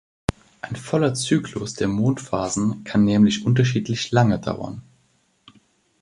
[0.61, 4.81] Ein voller Zyklus der Mondphasen kann nämlich unterschiedlich lange dauern.